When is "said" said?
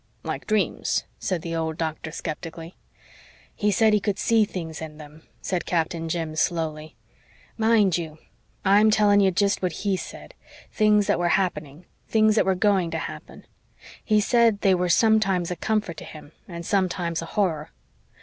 1.19-1.43, 3.69-3.93, 5.43-5.67, 9.97-10.33, 14.19-14.61